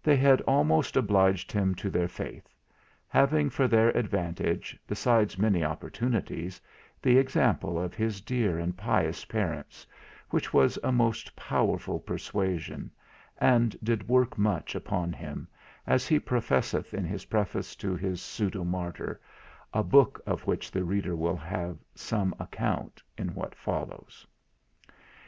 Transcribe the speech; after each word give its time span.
They 0.00 0.14
had 0.16 0.42
almost 0.42 0.96
obliged 0.96 1.50
him 1.50 1.74
to 1.74 1.90
their 1.90 2.06
faith; 2.06 2.54
having 3.08 3.50
for 3.50 3.66
their 3.66 3.88
advantage, 3.96 4.78
besides 4.86 5.40
many 5.40 5.64
opportunities, 5.64 6.60
the 7.02 7.18
example 7.18 7.76
of 7.76 7.92
his 7.92 8.20
dear 8.20 8.60
and 8.60 8.76
pious 8.76 9.24
parents, 9.24 9.84
which 10.30 10.54
was 10.54 10.78
a 10.84 10.92
most 10.92 11.34
powerful 11.34 11.98
persuasion, 11.98 12.92
and 13.38 13.76
did 13.82 14.08
work 14.08 14.38
much 14.38 14.76
upon 14.76 15.12
him, 15.12 15.48
as 15.84 16.06
he 16.06 16.20
professeth 16.20 16.94
in 16.94 17.04
his 17.04 17.24
preface 17.24 17.74
to 17.74 17.96
his 17.96 18.22
"Pseudo 18.22 18.62
Martyr," 18.62 19.20
a 19.74 19.82
book 19.82 20.20
of 20.26 20.46
which 20.46 20.70
the 20.70 20.84
reader 20.84 21.16
shall 21.16 21.34
have 21.34 21.76
some 21.92 22.32
account 22.38 23.02
in 23.18 23.34
what 23.34 23.52
follows. 23.56 24.28